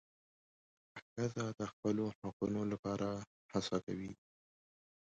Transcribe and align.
ښځه 1.11 1.45
د 1.59 1.61
خپلو 1.71 2.05
حقونو 2.19 2.61
لپاره 2.71 3.07
هڅه 3.51 3.77
کوي. 3.85 4.13